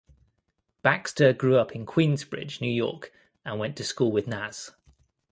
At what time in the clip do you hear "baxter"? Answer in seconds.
0.81-1.31